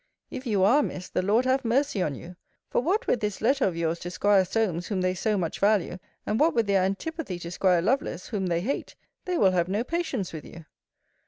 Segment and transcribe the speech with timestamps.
[0.31, 2.35] If you are, Miss, the Lord have mercy on you!
[2.71, 5.99] For what with this letter of yours to 'Squire Solmes, whom they so much value,
[6.25, 8.95] and what with their antipathy to 'Squire Lovelace, whom they hate,
[9.25, 10.65] they will have no patience with you.